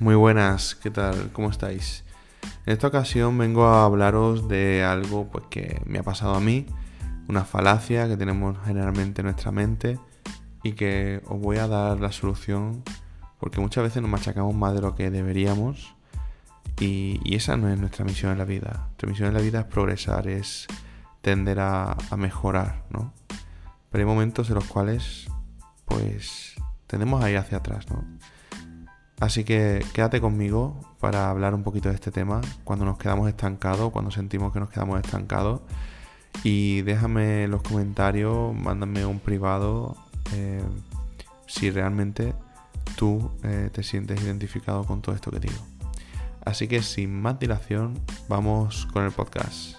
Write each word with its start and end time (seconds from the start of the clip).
Muy 0.00 0.14
buenas, 0.14 0.76
¿qué 0.76 0.90
tal? 0.90 1.30
¿Cómo 1.30 1.50
estáis? 1.50 2.04
En 2.64 2.72
esta 2.72 2.86
ocasión 2.86 3.36
vengo 3.36 3.66
a 3.66 3.84
hablaros 3.84 4.48
de 4.48 4.82
algo 4.82 5.28
pues, 5.28 5.44
que 5.50 5.82
me 5.84 5.98
ha 5.98 6.02
pasado 6.02 6.34
a 6.34 6.40
mí, 6.40 6.64
una 7.28 7.44
falacia 7.44 8.08
que 8.08 8.16
tenemos 8.16 8.56
generalmente 8.64 9.20
en 9.20 9.26
nuestra 9.26 9.52
mente 9.52 9.98
y 10.62 10.72
que 10.72 11.20
os 11.26 11.38
voy 11.38 11.58
a 11.58 11.68
dar 11.68 12.00
la 12.00 12.12
solución 12.12 12.82
porque 13.40 13.60
muchas 13.60 13.84
veces 13.84 14.00
nos 14.00 14.10
machacamos 14.10 14.54
más 14.54 14.72
de 14.72 14.80
lo 14.80 14.94
que 14.94 15.10
deberíamos 15.10 15.94
y, 16.78 17.20
esa 17.36 17.58
no 17.58 17.68
es 17.68 17.78
nuestra 17.78 18.06
misión 18.06 18.32
en 18.32 18.38
la 18.38 18.46
vida. 18.46 18.86
Nuestra 18.86 19.08
misión 19.10 19.28
en 19.28 19.34
la 19.34 19.40
vida 19.40 19.60
es 19.60 19.66
progresar, 19.66 20.28
es 20.28 20.66
tender 21.20 21.60
a, 21.60 21.98
mejorar, 22.16 22.86
¿no? 22.88 23.12
Pero 23.90 24.00
hay 24.00 24.06
momentos 24.06 24.48
en 24.48 24.54
los 24.54 24.64
cuales 24.64 25.28
pues 25.84 26.54
tendemos 26.86 27.22
a 27.22 27.30
ir 27.30 27.36
hacia 27.36 27.58
atrás, 27.58 27.84
¿no? 27.90 28.02
Así 29.20 29.44
que 29.44 29.84
quédate 29.92 30.18
conmigo 30.18 30.80
para 30.98 31.28
hablar 31.28 31.54
un 31.54 31.62
poquito 31.62 31.90
de 31.90 31.94
este 31.94 32.10
tema, 32.10 32.40
cuando 32.64 32.86
nos 32.86 32.96
quedamos 32.96 33.28
estancados, 33.28 33.92
cuando 33.92 34.10
sentimos 34.10 34.50
que 34.50 34.60
nos 34.60 34.70
quedamos 34.70 34.98
estancados. 34.98 35.60
Y 36.42 36.80
déjame 36.82 37.46
los 37.46 37.62
comentarios, 37.62 38.54
mándame 38.54 39.04
un 39.04 39.20
privado 39.20 39.94
eh, 40.32 40.62
si 41.46 41.70
realmente 41.70 42.32
tú 42.96 43.30
eh, 43.42 43.68
te 43.70 43.82
sientes 43.82 44.22
identificado 44.22 44.84
con 44.84 45.02
todo 45.02 45.14
esto 45.14 45.30
que 45.30 45.40
digo. 45.40 45.58
Así 46.42 46.66
que 46.66 46.82
sin 46.82 47.20
más 47.20 47.38
dilación, 47.38 48.00
vamos 48.26 48.86
con 48.86 49.04
el 49.04 49.12
podcast. 49.12 49.76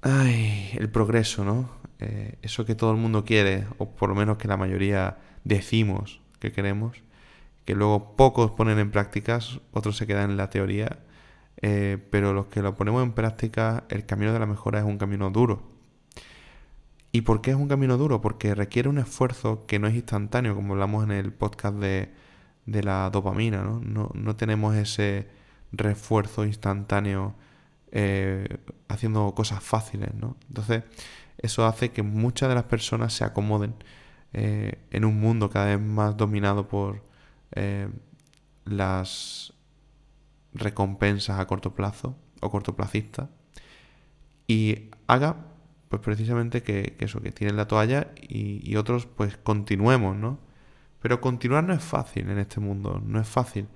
Ay, 0.00 0.70
el 0.74 0.90
progreso, 0.90 1.44
¿no? 1.44 1.81
Eh, 2.02 2.34
eso 2.42 2.64
que 2.66 2.74
todo 2.74 2.90
el 2.90 2.96
mundo 2.96 3.24
quiere, 3.24 3.66
o 3.78 3.90
por 3.90 4.08
lo 4.08 4.16
menos 4.16 4.36
que 4.36 4.48
la 4.48 4.56
mayoría 4.56 5.18
decimos 5.44 6.20
que 6.40 6.50
queremos, 6.50 6.96
que 7.64 7.76
luego 7.76 8.16
pocos 8.16 8.50
ponen 8.50 8.80
en 8.80 8.90
prácticas, 8.90 9.60
otros 9.70 9.96
se 9.96 10.06
quedan 10.08 10.32
en 10.32 10.36
la 10.36 10.50
teoría, 10.50 10.98
eh, 11.62 11.98
pero 12.10 12.32
los 12.32 12.46
que 12.46 12.60
lo 12.60 12.74
ponemos 12.74 13.04
en 13.04 13.12
práctica, 13.12 13.84
el 13.88 14.04
camino 14.04 14.32
de 14.32 14.40
la 14.40 14.46
mejora 14.46 14.80
es 14.80 14.84
un 14.84 14.98
camino 14.98 15.30
duro. 15.30 15.62
¿Y 17.12 17.20
por 17.20 17.40
qué 17.40 17.50
es 17.52 17.56
un 17.56 17.68
camino 17.68 17.96
duro? 17.98 18.20
Porque 18.20 18.54
requiere 18.54 18.88
un 18.88 18.98
esfuerzo 18.98 19.64
que 19.66 19.78
no 19.78 19.86
es 19.86 19.94
instantáneo, 19.94 20.56
como 20.56 20.72
hablamos 20.72 21.04
en 21.04 21.12
el 21.12 21.32
podcast 21.32 21.76
de, 21.76 22.10
la 22.66 23.10
dopamina, 23.10 23.62
¿no? 23.62 23.80
¿no? 23.80 24.10
No, 24.14 24.34
tenemos 24.36 24.74
ese 24.74 25.28
refuerzo 25.72 26.44
instantáneo 26.44 27.34
eh, 27.92 28.58
haciendo 28.88 29.34
cosas 29.34 29.62
fáciles, 29.62 30.14
¿no? 30.14 30.36
Entonces, 30.48 30.84
eso 31.42 31.66
hace 31.66 31.90
que 31.90 32.02
muchas 32.02 32.48
de 32.48 32.54
las 32.54 32.64
personas 32.64 33.12
se 33.12 33.24
acomoden 33.24 33.74
eh, 34.32 34.78
en 34.90 35.04
un 35.04 35.20
mundo 35.20 35.50
cada 35.50 35.66
vez 35.66 35.80
más 35.80 36.16
dominado 36.16 36.68
por 36.68 37.02
eh, 37.52 37.88
las 38.64 39.52
recompensas 40.54 41.38
a 41.38 41.46
corto 41.46 41.74
plazo 41.74 42.16
o 42.40 42.50
cortoplacistas 42.50 43.28
y 44.46 44.90
haga 45.06 45.36
pues 45.88 46.00
precisamente 46.00 46.62
que, 46.62 46.96
eso, 47.00 47.20
que 47.20 47.32
tienen 47.32 47.56
la 47.56 47.68
toalla 47.68 48.12
y, 48.16 48.60
y, 48.68 48.76
otros 48.76 49.04
pues 49.04 49.36
continuemos, 49.36 50.16
¿no? 50.16 50.38
Pero 51.00 51.20
continuar 51.20 51.64
no 51.64 51.74
es 51.74 51.82
fácil 51.82 52.30
en 52.30 52.38
este 52.38 52.60
mundo, 52.60 53.02
no 53.04 53.20
es 53.20 53.28
fácil. 53.28 53.68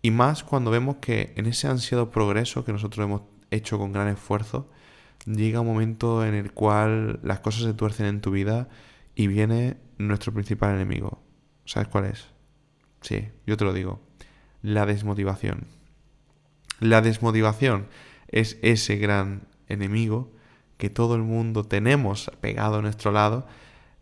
Y 0.00 0.12
más 0.12 0.44
cuando 0.44 0.70
vemos 0.70 0.96
que 0.96 1.32
en 1.36 1.46
ese 1.46 1.66
ansiado 1.66 2.10
progreso 2.10 2.64
que 2.64 2.72
nosotros 2.72 3.04
hemos 3.04 3.22
hecho 3.50 3.78
con 3.78 3.92
gran 3.92 4.06
esfuerzo, 4.06 4.68
llega 5.26 5.60
un 5.60 5.66
momento 5.66 6.24
en 6.24 6.34
el 6.34 6.52
cual 6.52 7.20
las 7.22 7.40
cosas 7.40 7.62
se 7.62 7.74
tuercen 7.74 8.06
en 8.06 8.20
tu 8.20 8.30
vida 8.30 8.68
y 9.14 9.26
viene 9.26 9.76
nuestro 9.98 10.32
principal 10.32 10.74
enemigo. 10.74 11.22
¿Sabes 11.64 11.88
cuál 11.88 12.06
es? 12.06 12.28
Sí, 13.00 13.28
yo 13.46 13.56
te 13.56 13.64
lo 13.64 13.72
digo. 13.72 14.00
La 14.62 14.86
desmotivación. 14.86 15.66
La 16.80 17.00
desmotivación 17.00 17.86
es 18.28 18.58
ese 18.62 18.96
gran 18.96 19.42
enemigo 19.68 20.32
que 20.76 20.90
todo 20.90 21.16
el 21.16 21.22
mundo 21.22 21.64
tenemos 21.64 22.30
pegado 22.40 22.76
a 22.76 22.82
nuestro 22.82 23.10
lado, 23.10 23.46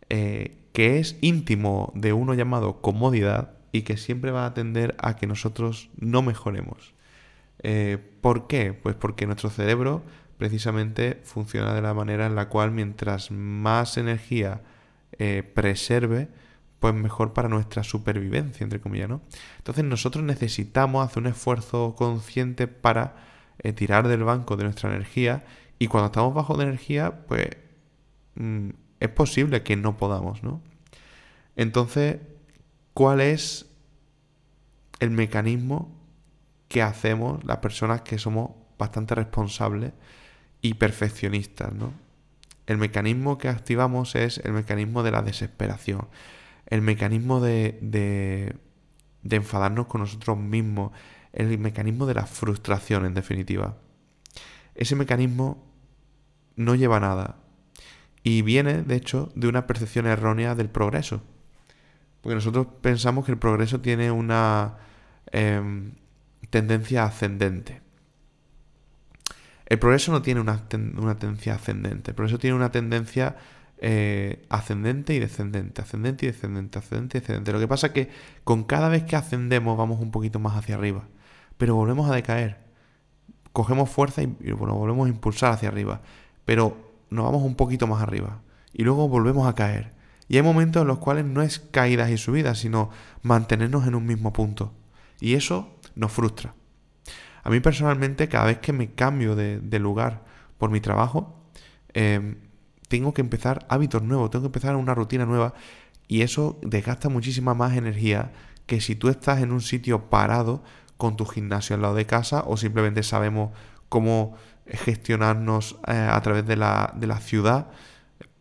eh, 0.09 0.57
que 0.73 0.99
es 0.99 1.17
íntimo 1.21 1.91
de 1.95 2.13
uno 2.13 2.33
llamado 2.35 2.81
comodidad 2.81 3.53
y 3.71 3.81
que 3.81 3.97
siempre 3.97 4.31
va 4.31 4.45
a 4.45 4.53
tender 4.53 4.95
a 4.99 5.15
que 5.15 5.27
nosotros 5.27 5.89
no 5.97 6.21
mejoremos. 6.21 6.93
Eh, 7.63 7.97
¿Por 8.21 8.47
qué? 8.47 8.73
Pues 8.73 8.95
porque 8.95 9.25
nuestro 9.25 9.49
cerebro 9.49 10.03
precisamente 10.37 11.19
funciona 11.23 11.73
de 11.73 11.81
la 11.81 11.93
manera 11.93 12.25
en 12.25 12.35
la 12.35 12.49
cual 12.49 12.71
mientras 12.71 13.31
más 13.31 13.97
energía 13.97 14.61
eh, 15.19 15.43
preserve, 15.53 16.29
pues 16.79 16.93
mejor 16.93 17.33
para 17.33 17.49
nuestra 17.49 17.83
supervivencia, 17.83 18.63
entre 18.63 18.79
comillas, 18.79 19.09
¿no? 19.09 19.21
Entonces 19.57 19.83
nosotros 19.83 20.23
necesitamos 20.23 21.05
hacer 21.05 21.23
un 21.23 21.27
esfuerzo 21.27 21.95
consciente 21.95 22.67
para 22.67 23.15
eh, 23.59 23.73
tirar 23.73 24.07
del 24.07 24.23
banco 24.23 24.57
de 24.57 24.65
nuestra 24.65 24.89
energía 24.93 25.43
y 25.79 25.87
cuando 25.87 26.07
estamos 26.07 26.33
bajo 26.33 26.55
de 26.55 26.65
energía, 26.65 27.25
pues 27.27 27.49
mm, 28.35 28.69
es 28.99 29.09
posible 29.09 29.63
que 29.63 29.75
no 29.75 29.97
podamos, 29.97 30.43
¿no? 30.43 30.61
Entonces, 31.55 32.17
¿cuál 32.93 33.21
es 33.21 33.65
el 34.99 35.09
mecanismo 35.09 35.91
que 36.67 36.81
hacemos 36.81 37.43
las 37.43 37.57
personas 37.57 38.01
que 38.01 38.19
somos 38.19 38.51
bastante 38.77 39.15
responsables 39.15 39.93
y 40.61 40.75
perfeccionistas, 40.75 41.73
¿no? 41.73 41.93
El 42.65 42.77
mecanismo 42.77 43.37
que 43.37 43.47
activamos 43.47 44.15
es 44.15 44.39
el 44.39 44.51
mecanismo 44.51 45.03
de 45.03 45.11
la 45.11 45.21
desesperación, 45.21 46.07
el 46.65 46.81
mecanismo 46.81 47.39
de, 47.39 47.79
de, 47.81 48.57
de 49.23 49.35
enfadarnos 49.37 49.87
con 49.87 50.01
nosotros 50.01 50.37
mismos, 50.37 50.91
el 51.31 51.57
mecanismo 51.59 52.05
de 52.05 52.15
la 52.15 52.25
frustración, 52.25 53.05
en 53.05 53.13
definitiva. 53.13 53.77
Ese 54.75 54.95
mecanismo 54.95 55.63
no 56.57 56.75
lleva 56.75 56.97
a 56.97 56.99
nada 56.99 57.37
y 58.23 58.41
viene, 58.41 58.83
de 58.83 58.95
hecho, 58.95 59.31
de 59.35 59.47
una 59.47 59.67
percepción 59.67 60.05
errónea 60.05 60.53
del 60.53 60.69
progreso. 60.69 61.21
Porque 62.21 62.35
nosotros 62.35 62.67
pensamos 62.81 63.25
que 63.25 63.31
el 63.31 63.37
progreso 63.37 63.79
tiene 63.79 64.11
una 64.11 64.79
em, 65.31 65.93
tendencia 66.49 67.05
ascendente. 67.05 67.81
El 69.67 69.79
progreso 69.79 70.13
no 70.13 70.21
tiene 70.21 70.39
una, 70.39 70.65
tendencia 70.69 71.55
ascendente, 71.55 72.11
el 72.11 72.15
progreso 72.15 72.39
tiene 72.39 72.55
una 72.55 72.71
tendencia 72.71 73.35
eh, 73.79 74.45
ascendente 74.47 75.13
y 75.13 75.19
descendente, 75.19 75.81
ascendente 75.81 76.25
y 76.25 76.29
descendente, 76.29 76.79
ascendente 76.79 77.17
y 77.17 77.19
descendente. 77.19 77.51
Lo 77.51 77.59
que 77.59 77.67
pasa 77.67 77.87
es 77.87 77.93
que 77.93 78.09
con 78.45 78.63
cada 78.63 78.87
vez 78.87 79.03
que 79.03 79.17
ascendemos 79.17 79.77
vamos 79.77 79.99
un 79.99 80.11
poquito 80.11 80.39
más 80.39 80.55
hacia 80.55 80.75
arriba, 80.75 81.03
pero 81.57 81.75
volvemos 81.75 82.09
a 82.09 82.15
decaer. 82.15 82.59
Cogemos 83.51 83.89
fuerza 83.89 84.21
y, 84.21 84.27
bueno, 84.27 84.75
volvemos 84.75 85.07
a 85.07 85.09
impulsar 85.09 85.51
hacia 85.51 85.67
arriba, 85.67 86.01
pero 86.45 86.77
nos 87.09 87.25
vamos 87.25 87.43
un 87.43 87.55
poquito 87.55 87.87
más 87.87 88.01
arriba 88.01 88.41
y 88.71 88.83
luego 88.83 89.09
volvemos 89.09 89.47
a 89.47 89.55
caer. 89.55 89.91
Y 90.29 90.37
hay 90.37 90.43
momentos 90.43 90.81
en 90.81 90.87
los 90.87 90.99
cuales 90.99 91.25
no 91.25 91.41
es 91.41 91.59
caídas 91.59 92.09
y 92.09 92.17
subidas, 92.17 92.59
sino 92.59 92.89
mantenernos 93.21 93.85
en 93.85 93.95
un 93.95 94.05
mismo 94.05 94.31
punto. 94.31 94.73
Y 95.19 95.33
eso 95.33 95.75
nos 95.95 96.11
frustra. 96.11 96.53
A 97.47 97.49
mí 97.49 97.61
personalmente, 97.61 98.27
cada 98.27 98.43
vez 98.43 98.59
que 98.59 98.73
me 98.73 98.91
cambio 98.91 99.33
de, 99.33 99.79
lugar 99.79 100.21
por 100.57 100.69
mi 100.69 100.81
trabajo, 100.81 101.33
em, 101.93 102.35
tengo 102.89 103.13
que 103.13 103.21
empezar 103.21 103.65
hábitos 103.69 104.03
nuevos, 104.03 104.29
tengo 104.31 104.43
que 104.43 104.47
empezar 104.47 104.75
una 104.75 104.93
rutina 104.93 105.25
nueva 105.25 105.53
y 106.09 106.23
eso 106.23 106.59
desgasta 106.61 107.07
muchísima 107.07 107.53
más 107.53 107.77
energía 107.77 108.33
que 108.65 108.81
si 108.81 108.97
tú 108.97 109.07
estás 109.07 109.41
en 109.41 109.53
un 109.53 109.61
sitio 109.61 110.09
parado 110.09 110.61
con 110.97 111.15
tu 111.15 111.25
gimnasio 111.25 111.77
al 111.77 111.83
lado 111.83 111.95
de 111.95 112.05
casa 112.05 112.43
o 112.45 112.57
simplemente 112.57 113.01
sabemos 113.01 113.51
cómo 113.87 114.35
gestionarnos 114.67 115.77
eh, 115.87 115.93
a 115.93 116.21
través 116.21 116.45
de 116.45 116.57
la, 116.57 116.93
de 116.97 117.07
la 117.07 117.21
ciudad, 117.21 117.67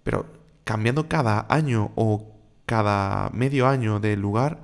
pero 0.02 0.26
cambiando 0.64 1.08
cada 1.08 1.46
año 1.48 1.92
o 1.94 2.34
cada 2.66 3.30
medio 3.30 3.68
año 3.68 4.00
de 4.00 4.16
lugar 4.16 4.58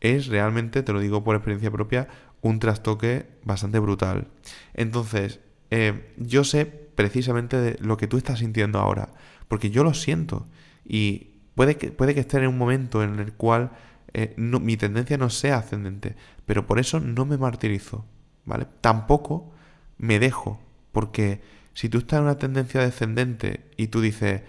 es 0.00 0.26
realmente, 0.26 0.82
te 0.82 0.92
lo 0.92 1.00
digo 1.00 1.24
por 1.24 1.36
experiencia 1.36 1.70
propia, 1.70 2.08
un 2.40 2.58
trastoque 2.58 3.26
bastante 3.42 3.78
brutal. 3.78 4.28
Entonces, 4.74 5.40
eh, 5.70 6.12
yo 6.16 6.44
sé 6.44 6.66
precisamente 6.66 7.76
lo 7.80 7.96
que 7.96 8.06
tú 8.06 8.16
estás 8.16 8.40
sintiendo 8.40 8.78
ahora, 8.78 9.08
porque 9.48 9.70
yo 9.70 9.82
lo 9.82 9.94
siento 9.94 10.46
y 10.84 11.30
puede 11.54 11.76
que, 11.76 11.90
puede 11.90 12.14
que 12.14 12.20
esté 12.20 12.38
en 12.38 12.48
un 12.48 12.58
momento 12.58 13.02
en 13.02 13.18
el 13.18 13.32
cual 13.32 13.72
eh, 14.12 14.34
mi 14.36 14.76
tendencia 14.76 15.18
no 15.18 15.30
sea 15.30 15.56
ascendente, 15.58 16.16
pero 16.46 16.66
por 16.66 16.78
eso 16.78 17.00
no 17.00 17.24
me 17.24 17.38
martirizo, 17.38 18.04
¿vale? 18.44 18.66
Tampoco 18.80 19.52
me 19.98 20.18
dejo, 20.18 20.60
porque 20.92 21.40
si 21.72 21.88
tú 21.88 21.98
estás 21.98 22.18
en 22.18 22.24
una 22.24 22.38
tendencia 22.38 22.80
descendente 22.80 23.70
y 23.76 23.88
tú 23.88 24.00
dices, 24.00 24.42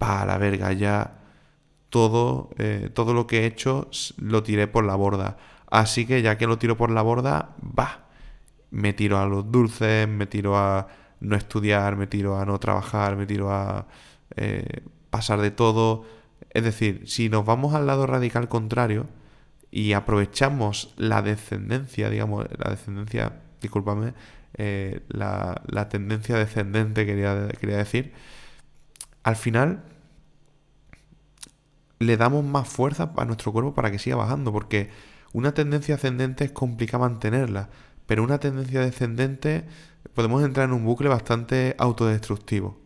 va 0.00 0.22
a 0.22 0.26
la 0.26 0.38
verga, 0.38 0.72
ya 0.72 1.19
todo, 1.90 2.50
eh, 2.58 2.90
todo 2.94 3.12
lo 3.14 3.26
que 3.26 3.40
he 3.40 3.46
hecho 3.46 3.88
lo 4.16 4.42
tiré 4.42 4.66
por 4.68 4.84
la 4.84 4.94
borda. 4.94 5.36
Así 5.70 6.06
que 6.06 6.22
ya 6.22 6.38
que 6.38 6.46
lo 6.46 6.58
tiro 6.58 6.76
por 6.76 6.90
la 6.90 7.02
borda, 7.02 7.54
va. 7.60 8.06
Me 8.70 8.92
tiro 8.92 9.18
a 9.18 9.26
los 9.26 9.50
dulces, 9.50 10.08
me 10.08 10.26
tiro 10.26 10.56
a 10.56 10.88
no 11.20 11.36
estudiar, 11.36 11.96
me 11.96 12.06
tiro 12.06 12.38
a 12.38 12.46
no 12.46 12.58
trabajar, 12.58 13.16
me 13.16 13.26
tiro 13.26 13.50
a 13.52 13.86
eh, 14.36 14.82
pasar 15.10 15.40
de 15.40 15.50
todo. 15.50 16.04
Es 16.50 16.64
decir, 16.64 17.02
si 17.06 17.28
nos 17.28 17.44
vamos 17.44 17.74
al 17.74 17.86
lado 17.86 18.06
radical 18.06 18.48
contrario 18.48 19.06
y 19.70 19.92
aprovechamos 19.92 20.94
la 20.96 21.22
descendencia, 21.22 22.10
digamos, 22.10 22.46
la 22.56 22.70
descendencia, 22.70 23.40
discúlpame, 23.60 24.14
eh, 24.54 25.02
la, 25.08 25.62
la, 25.66 25.88
tendencia 25.88 26.36
descendente 26.36 27.06
quería, 27.06 27.48
quería 27.60 27.76
decir, 27.76 28.12
al 29.22 29.36
final 29.36 29.84
le 32.00 32.16
damos 32.16 32.42
más 32.42 32.66
fuerza 32.66 33.12
a 33.16 33.24
nuestro 33.26 33.52
cuerpo 33.52 33.74
para 33.74 33.90
que 33.90 33.98
siga 33.98 34.16
bajando, 34.16 34.52
porque 34.52 34.90
una 35.32 35.52
tendencia 35.52 35.94
ascendente 35.94 36.44
es 36.44 36.50
complicada 36.50 37.04
mantenerla, 37.04 37.68
pero 38.06 38.24
una 38.24 38.40
tendencia 38.40 38.80
descendente 38.80 39.64
podemos 40.14 40.42
entrar 40.42 40.68
en 40.68 40.74
un 40.74 40.84
bucle 40.84 41.10
bastante 41.10 41.76
autodestructivo, 41.78 42.78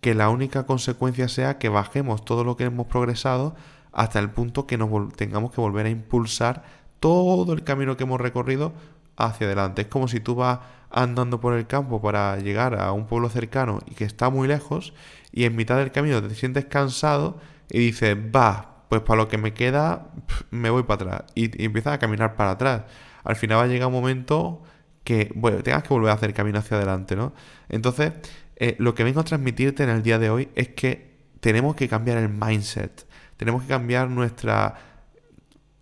que 0.00 0.14
la 0.14 0.30
única 0.30 0.64
consecuencia 0.64 1.28
sea 1.28 1.58
que 1.58 1.68
bajemos 1.68 2.24
todo 2.24 2.44
lo 2.44 2.56
que 2.56 2.64
hemos 2.64 2.86
progresado 2.86 3.56
hasta 3.90 4.20
el 4.20 4.30
punto 4.30 4.66
que 4.66 4.78
nos 4.78 5.12
tengamos 5.14 5.50
que 5.50 5.60
volver 5.60 5.86
a 5.86 5.90
impulsar 5.90 6.62
todo 7.00 7.52
el 7.52 7.64
camino 7.64 7.96
que 7.96 8.04
hemos 8.04 8.20
recorrido 8.20 8.72
hacia 9.16 9.48
adelante. 9.48 9.82
Es 9.82 9.88
como 9.88 10.06
si 10.06 10.20
tú 10.20 10.36
vas 10.36 10.60
andando 10.88 11.40
por 11.40 11.54
el 11.54 11.66
campo 11.66 12.00
para 12.00 12.38
llegar 12.38 12.80
a 12.80 12.92
un 12.92 13.06
pueblo 13.06 13.28
cercano 13.28 13.80
y 13.86 13.94
que 13.94 14.04
está 14.04 14.30
muy 14.30 14.46
lejos 14.46 14.94
y 15.32 15.44
en 15.44 15.56
mitad 15.56 15.78
del 15.78 15.90
camino 15.90 16.22
te 16.22 16.34
sientes 16.34 16.66
cansado 16.66 17.40
y 17.72 17.78
dices, 17.78 18.14
va, 18.16 18.84
pues 18.90 19.00
para 19.00 19.22
lo 19.22 19.28
que 19.28 19.38
me 19.38 19.54
queda 19.54 20.10
me 20.50 20.68
voy 20.68 20.82
para 20.82 21.04
atrás 21.04 21.32
y, 21.34 21.64
empiezas 21.64 21.94
a 21.94 21.98
caminar 21.98 22.36
para 22.36 22.52
atrás. 22.52 22.82
Al 23.24 23.34
final 23.34 23.58
va 23.58 23.62
a 23.62 23.66
llegar 23.66 23.88
un 23.88 23.94
momento 23.94 24.62
que 25.04 25.32
bueno, 25.34 25.62
tengas 25.62 25.82
que 25.82 25.88
volver 25.88 26.10
a 26.10 26.14
hacer 26.14 26.34
camino 26.34 26.58
hacia 26.58 26.76
adelante, 26.76 27.16
¿no? 27.16 27.32
Entonces, 27.70 28.12
eh, 28.56 28.76
lo 28.78 28.94
que 28.94 29.04
vengo 29.04 29.20
a 29.20 29.24
transmitirte 29.24 29.82
en 29.84 29.88
el 29.88 30.02
día 30.02 30.18
de 30.18 30.28
hoy 30.28 30.50
es 30.54 30.68
que 30.68 31.16
tenemos 31.40 31.74
que 31.74 31.88
cambiar 31.88 32.18
el 32.18 32.28
mindset, 32.28 33.06
tenemos 33.38 33.62
que 33.62 33.68
cambiar 33.68 34.10
nuestra 34.10 34.74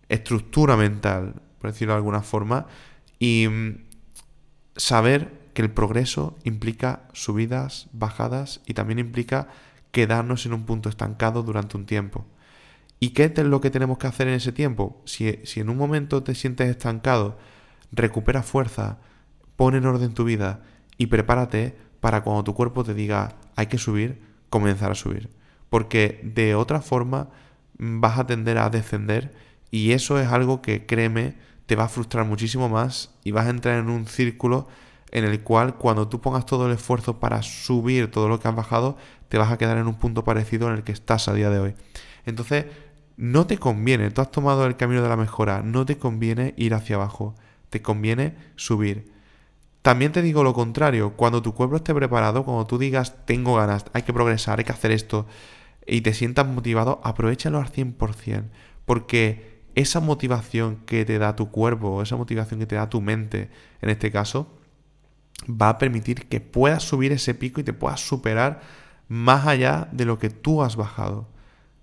estructura 0.07 0.77
mental, 0.77 1.35
por 1.59 1.71
decirlo 1.71 1.93
de 1.93 1.97
alguna 1.97 2.21
forma, 2.21 2.67
y 3.19 3.47
mm, 3.49 3.83
saber 4.77 5.41
que 5.53 5.61
el 5.61 5.71
progreso 5.71 6.37
implica 6.45 7.03
subidas, 7.11 7.89
bajadas 7.91 8.61
y 8.65 8.73
también 8.73 8.99
implica 8.99 9.49
quedarnos 9.91 10.45
en 10.45 10.53
un 10.53 10.65
punto 10.65 10.89
estancado 10.89 11.43
durante 11.43 11.77
un 11.77 11.85
tiempo. 11.85 12.25
¿Y 12.99 13.09
qué 13.09 13.25
es 13.35 13.37
lo 13.39 13.61
que 13.61 13.71
tenemos 13.71 13.97
que 13.97 14.07
hacer 14.07 14.27
en 14.27 14.35
ese 14.35 14.51
tiempo? 14.51 15.01
Si, 15.05 15.39
si 15.43 15.59
en 15.59 15.69
un 15.69 15.77
momento 15.77 16.23
te 16.23 16.35
sientes 16.35 16.69
estancado, 16.69 17.37
recupera 17.91 18.43
fuerza, 18.43 18.99
pon 19.55 19.75
en 19.75 19.85
orden 19.85 20.13
tu 20.13 20.23
vida 20.23 20.61
y 20.97 21.07
prepárate 21.07 21.75
para 21.99 22.23
cuando 22.23 22.43
tu 22.43 22.53
cuerpo 22.53 22.83
te 22.83 22.93
diga 22.93 23.35
hay 23.55 23.67
que 23.67 23.77
subir, 23.77 24.21
comenzar 24.49 24.91
a 24.91 24.95
subir. 24.95 25.29
Porque 25.69 26.19
de 26.23 26.55
otra 26.55 26.81
forma 26.81 27.29
vas 27.77 28.19
a 28.19 28.27
tender 28.27 28.57
a 28.57 28.69
descender 28.69 29.33
y 29.71 29.91
eso 29.91 30.19
es 30.19 30.27
algo 30.27 30.61
que 30.61 30.85
créeme 30.85 31.35
te 31.65 31.75
va 31.75 31.85
a 31.85 31.89
frustrar 31.89 32.25
muchísimo 32.25 32.69
más 32.69 33.15
y 33.23 33.31
vas 33.31 33.47
a 33.47 33.51
entrar 33.51 33.79
en 33.79 33.89
un 33.89 34.05
círculo 34.05 34.67
en 35.11 35.25
el 35.25 35.41
cual 35.41 35.75
cuando 35.75 36.07
tú 36.07 36.21
pongas 36.21 36.45
todo 36.45 36.67
el 36.67 36.73
esfuerzo 36.73 37.19
para 37.19 37.41
subir 37.43 38.09
todo 38.09 38.29
lo 38.29 38.39
que 38.39 38.47
has 38.47 38.55
bajado, 38.55 38.97
te 39.29 39.37
vas 39.37 39.51
a 39.51 39.57
quedar 39.57 39.77
en 39.77 39.87
un 39.87 39.95
punto 39.95 40.23
parecido 40.23 40.67
en 40.69 40.75
el 40.75 40.83
que 40.83 40.91
estás 40.91 41.27
a 41.27 41.33
día 41.33 41.49
de 41.49 41.59
hoy. 41.59 41.75
Entonces, 42.25 42.65
no 43.17 43.45
te 43.45 43.57
conviene, 43.57 44.09
tú 44.09 44.21
has 44.21 44.31
tomado 44.31 44.65
el 44.65 44.77
camino 44.77 45.01
de 45.01 45.09
la 45.09 45.17
mejora, 45.17 45.61
no 45.61 45.85
te 45.85 45.97
conviene 45.97 46.53
ir 46.57 46.73
hacia 46.73 46.95
abajo, 46.95 47.35
te 47.69 47.81
conviene 47.81 48.35
subir. 48.55 49.11
También 49.81 50.11
te 50.11 50.21
digo 50.21 50.43
lo 50.43 50.53
contrario, 50.53 51.13
cuando 51.15 51.41
tu 51.41 51.53
cuerpo 51.53 51.75
esté 51.75 51.93
preparado, 51.93 52.45
cuando 52.45 52.65
tú 52.65 52.77
digas 52.77 53.25
tengo 53.25 53.55
ganas, 53.55 53.85
hay 53.93 54.03
que 54.03 54.13
progresar, 54.13 54.59
hay 54.59 54.65
que 54.65 54.71
hacer 54.71 54.91
esto, 54.91 55.27
y 55.85 56.01
te 56.01 56.13
sientas 56.13 56.47
motivado, 56.47 57.01
aprovechalo 57.03 57.57
al 57.59 57.71
100%, 57.71 58.45
porque 58.85 59.61
esa 59.75 59.99
motivación 59.99 60.77
que 60.85 61.05
te 61.05 61.17
da 61.17 61.35
tu 61.35 61.49
cuerpo, 61.49 62.01
esa 62.01 62.15
motivación 62.15 62.59
que 62.59 62.65
te 62.65 62.75
da 62.75 62.89
tu 62.89 63.01
mente, 63.01 63.49
en 63.81 63.89
este 63.89 64.11
caso, 64.11 64.60
va 65.49 65.69
a 65.69 65.77
permitir 65.77 66.27
que 66.27 66.41
puedas 66.41 66.83
subir 66.83 67.11
ese 67.11 67.33
pico 67.33 67.61
y 67.61 67.63
te 67.63 67.73
puedas 67.73 68.01
superar 68.01 68.61
más 69.07 69.47
allá 69.47 69.87
de 69.91 70.05
lo 70.05 70.19
que 70.19 70.29
tú 70.29 70.63
has 70.63 70.75
bajado. 70.75 71.27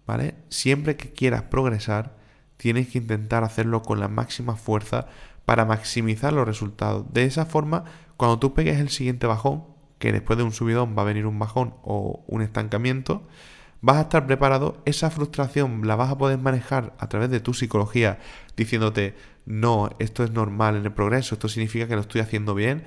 ¿Vale? 0.06 0.34
Siempre 0.48 0.96
que 0.96 1.12
quieras 1.12 1.42
progresar, 1.42 2.16
tienes 2.56 2.88
que 2.88 2.98
intentar 2.98 3.44
hacerlo 3.44 3.82
con 3.82 4.00
la 4.00 4.08
máxima 4.08 4.56
fuerza 4.56 5.06
para 5.44 5.64
maximizar 5.64 6.32
los 6.32 6.46
resultados. 6.46 7.06
De 7.12 7.24
esa 7.24 7.46
forma, 7.46 7.84
cuando 8.16 8.38
tú 8.38 8.54
pegues 8.54 8.80
el 8.80 8.88
siguiente 8.88 9.26
bajón, 9.26 9.64
que 9.98 10.12
después 10.12 10.36
de 10.36 10.44
un 10.44 10.52
subidón 10.52 10.94
va 10.96 11.02
a 11.02 11.06
venir 11.06 11.26
un 11.26 11.38
bajón 11.38 11.74
o 11.82 12.24
un 12.26 12.42
estancamiento, 12.42 13.26
vas 13.80 13.96
a 13.96 14.02
estar 14.02 14.26
preparado, 14.26 14.82
esa 14.84 15.10
frustración 15.10 15.86
la 15.86 15.96
vas 15.96 16.10
a 16.10 16.18
poder 16.18 16.38
manejar 16.38 16.94
a 16.98 17.08
través 17.08 17.30
de 17.30 17.40
tu 17.40 17.54
psicología, 17.54 18.18
diciéndote, 18.56 19.14
no, 19.46 19.90
esto 19.98 20.24
es 20.24 20.32
normal 20.32 20.76
en 20.76 20.84
el 20.84 20.92
progreso, 20.92 21.34
esto 21.34 21.48
significa 21.48 21.86
que 21.86 21.94
lo 21.94 22.02
estoy 22.02 22.20
haciendo 22.20 22.54
bien, 22.54 22.84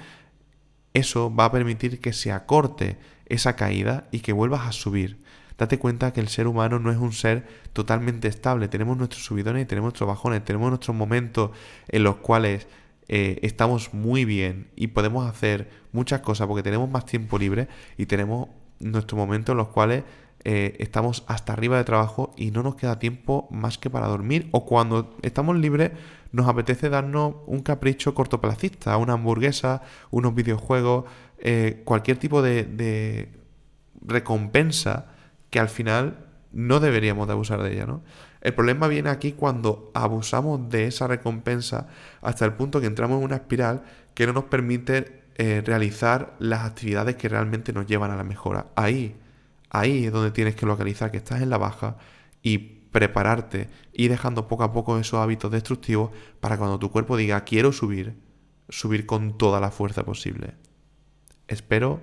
eso 0.93 1.33
va 1.33 1.45
a 1.45 1.51
permitir 1.51 1.99
que 1.99 2.13
se 2.13 2.31
acorte 2.31 2.97
esa 3.25 3.55
caída 3.55 4.07
y 4.11 4.19
que 4.19 4.33
vuelvas 4.33 4.67
a 4.67 4.71
subir. 4.71 5.21
Date 5.57 5.77
cuenta 5.77 6.11
que 6.11 6.21
el 6.21 6.27
ser 6.27 6.47
humano 6.47 6.79
no 6.79 6.91
es 6.91 6.97
un 6.97 7.13
ser 7.13 7.45
totalmente 7.73 8.27
estable. 8.27 8.67
Tenemos 8.67 8.97
nuestros 8.97 9.23
subidones 9.23 9.63
y 9.63 9.65
tenemos 9.65 9.89
nuestros 9.89 10.07
bajones. 10.07 10.43
Tenemos 10.43 10.69
nuestros 10.69 10.95
momentos 10.95 11.51
en 11.87 12.03
los 12.03 12.15
cuales 12.15 12.67
eh, 13.07 13.39
estamos 13.43 13.93
muy 13.93 14.25
bien 14.25 14.69
y 14.75 14.87
podemos 14.87 15.29
hacer 15.29 15.69
muchas 15.91 16.21
cosas 16.21 16.47
porque 16.47 16.63
tenemos 16.63 16.89
más 16.89 17.05
tiempo 17.05 17.37
libre 17.37 17.67
y 17.97 18.05
tenemos 18.05 18.49
nuestros 18.79 19.17
momentos 19.17 19.53
en 19.53 19.57
los 19.57 19.67
cuales 19.67 20.03
eh, 20.43 20.75
estamos 20.79 21.23
hasta 21.27 21.53
arriba 21.53 21.77
de 21.77 21.83
trabajo 21.83 22.33
y 22.35 22.49
no 22.49 22.63
nos 22.63 22.75
queda 22.75 22.97
tiempo 22.97 23.47
más 23.51 23.77
que 23.77 23.91
para 23.91 24.07
dormir 24.07 24.49
o 24.51 24.65
cuando 24.65 25.15
estamos 25.21 25.55
libres 25.55 25.91
nos 26.31 26.47
apetece 26.47 26.89
darnos 26.89 27.35
un 27.45 27.61
capricho 27.61 28.15
cortoplacista, 28.15 28.97
una 28.97 29.13
hamburguesa, 29.13 29.83
unos 30.09 30.33
videojuegos, 30.33 31.05
eh, 31.37 31.81
cualquier 31.85 32.17
tipo 32.17 32.41
de, 32.41 33.29
recompensa 34.03 35.07
que 35.51 35.59
al 35.59 35.69
final 35.69 36.25
no 36.51 36.79
deberíamos 36.79 37.27
de 37.27 37.33
abusar 37.33 37.61
de 37.61 37.73
ella, 37.73 37.85
¿no? 37.85 38.01
El 38.41 38.55
problema 38.55 38.87
viene 38.87 39.11
aquí 39.11 39.33
cuando 39.33 39.91
abusamos 39.93 40.69
de 40.69 40.87
esa 40.87 41.05
recompensa 41.05 41.87
hasta 42.21 42.45
el 42.45 42.53
punto 42.53 42.81
que 42.81 42.87
entramos 42.87 43.19
en 43.19 43.25
una 43.25 43.35
espiral 43.35 43.83
que 44.15 44.25
no 44.25 44.33
nos 44.33 44.45
permite 44.45 45.21
eh, 45.35 45.61
realizar 45.63 46.35
las 46.39 46.65
actividades 46.65 47.15
que 47.15 47.29
realmente 47.29 47.71
nos 47.73 47.85
llevan 47.85 48.09
a 48.09 48.15
la 48.15 48.23
mejora. 48.23 48.67
Ahí, 48.75 49.15
ahí 49.71 50.05
es 50.05 50.11
donde 50.11 50.31
tienes 50.31 50.55
que 50.55 50.65
localizar 50.65 51.11
que 51.11 51.17
estás 51.17 51.41
en 51.41 51.49
la 51.49 51.57
baja 51.57 51.97
y 52.43 52.57
prepararte 52.57 53.69
y 53.93 54.09
dejando 54.09 54.47
poco 54.47 54.63
a 54.63 54.73
poco 54.73 54.99
esos 54.99 55.19
hábitos 55.19 55.51
destructivos 55.51 56.11
para 56.39 56.57
cuando 56.57 56.77
tu 56.77 56.91
cuerpo 56.91 57.17
diga 57.17 57.43
quiero 57.45 57.71
subir, 57.71 58.15
subir 58.69 59.05
con 59.05 59.37
toda 59.37 59.59
la 59.59 59.71
fuerza 59.71 60.03
posible. 60.03 60.55
Espero 61.47 62.01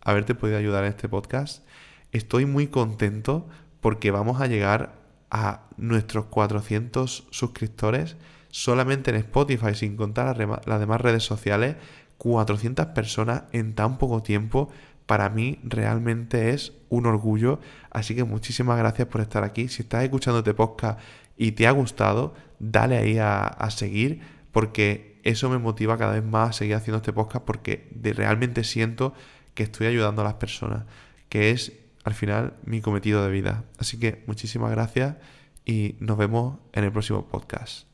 haberte 0.00 0.34
podido 0.34 0.58
ayudar 0.58 0.84
en 0.84 0.90
este 0.90 1.08
podcast. 1.08 1.64
Estoy 2.12 2.46
muy 2.46 2.68
contento 2.68 3.48
porque 3.80 4.12
vamos 4.12 4.40
a 4.40 4.46
llegar 4.46 4.94
a 5.30 5.66
nuestros 5.76 6.26
400 6.26 7.26
suscriptores 7.30 8.16
solamente 8.50 9.10
en 9.10 9.16
Spotify, 9.16 9.74
sin 9.74 9.96
contar 9.96 10.38
las 10.38 10.80
demás 10.80 11.00
redes 11.00 11.24
sociales. 11.24 11.76
400 12.16 12.86
personas 12.86 13.44
en 13.52 13.74
tan 13.74 13.98
poco 13.98 14.22
tiempo 14.22 14.70
para 15.08 15.30
mí 15.30 15.58
realmente 15.64 16.50
es 16.50 16.74
un 16.90 17.06
orgullo. 17.06 17.60
Así 17.90 18.14
que 18.14 18.24
muchísimas 18.24 18.76
gracias 18.76 19.08
por 19.08 19.22
estar 19.22 19.42
aquí. 19.42 19.66
Si 19.68 19.80
estás 19.80 20.04
escuchando 20.04 20.40
este 20.40 20.52
podcast 20.52 21.00
y 21.38 21.52
te 21.52 21.66
ha 21.66 21.70
gustado, 21.70 22.34
dale 22.58 22.98
ahí 22.98 23.16
a, 23.18 23.56
seguir 23.70 24.20
porque 24.52 25.18
eso 25.24 25.48
me 25.48 25.56
motiva 25.56 25.96
cada 25.96 26.12
vez 26.12 26.24
más 26.24 26.50
a 26.50 26.52
seguir 26.52 26.74
haciendo 26.74 26.98
este 26.98 27.14
podcast 27.14 27.42
porque 27.46 27.88
realmente 28.02 28.64
siento 28.64 29.14
que 29.54 29.62
estoy 29.62 29.86
ayudando 29.86 30.20
a 30.20 30.26
las 30.26 30.34
personas, 30.34 30.84
que 31.30 31.52
es 31.52 31.72
al 32.04 32.12
final 32.12 32.58
mi 32.66 32.82
cometido 32.82 33.24
de 33.24 33.30
vida. 33.30 33.64
Así 33.78 33.98
que 33.98 34.24
muchísimas 34.26 34.70
gracias 34.72 35.16
y 35.64 35.96
nos 36.00 36.18
vemos 36.18 36.58
en 36.74 36.84
el 36.84 36.92
próximo 36.92 37.26
podcast. 37.26 37.87